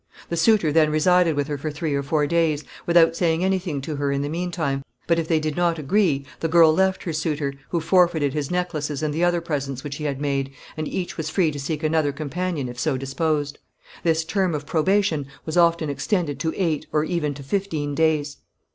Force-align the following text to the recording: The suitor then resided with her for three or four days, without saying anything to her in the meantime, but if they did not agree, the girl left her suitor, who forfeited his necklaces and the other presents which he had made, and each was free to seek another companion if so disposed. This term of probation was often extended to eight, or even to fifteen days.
The 0.29 0.35
suitor 0.35 0.71
then 0.71 0.89
resided 0.89 1.35
with 1.35 1.45
her 1.47 1.59
for 1.59 1.69
three 1.69 1.93
or 1.93 2.01
four 2.01 2.25
days, 2.25 2.63
without 2.87 3.15
saying 3.15 3.43
anything 3.45 3.81
to 3.81 3.97
her 3.97 4.11
in 4.11 4.23
the 4.23 4.29
meantime, 4.29 4.81
but 5.05 5.19
if 5.19 5.27
they 5.27 5.39
did 5.39 5.55
not 5.55 5.77
agree, 5.77 6.25
the 6.39 6.47
girl 6.47 6.73
left 6.73 7.03
her 7.03 7.13
suitor, 7.13 7.53
who 7.69 7.79
forfeited 7.79 8.33
his 8.33 8.49
necklaces 8.49 9.03
and 9.03 9.13
the 9.13 9.23
other 9.23 9.41
presents 9.41 9.83
which 9.83 9.97
he 9.97 10.05
had 10.05 10.19
made, 10.19 10.51
and 10.75 10.87
each 10.87 11.17
was 11.17 11.29
free 11.29 11.51
to 11.51 11.59
seek 11.59 11.83
another 11.83 12.11
companion 12.11 12.67
if 12.67 12.79
so 12.79 12.97
disposed. 12.97 13.59
This 14.01 14.25
term 14.25 14.55
of 14.55 14.65
probation 14.65 15.27
was 15.45 15.55
often 15.55 15.87
extended 15.87 16.39
to 16.39 16.53
eight, 16.55 16.87
or 16.91 17.03
even 17.03 17.35
to 17.35 17.43
fifteen 17.43 17.93
days. 17.93 18.37